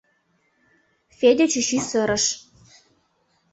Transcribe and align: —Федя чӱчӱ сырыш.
—Федя 1.17 1.45
чӱчӱ 1.51 1.77
сырыш. 1.89 2.25